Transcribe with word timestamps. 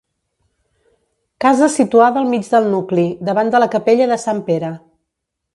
Casa 1.45 1.67
situada 1.75 2.21
al 2.23 2.31
mig 2.33 2.49
del 2.55 2.67
nucli, 2.73 3.07
davant 3.31 3.55
de 3.57 3.63
la 3.65 3.71
capella 3.79 4.11
de 4.15 4.21
Sant 4.29 4.45
Pere. 4.49 4.77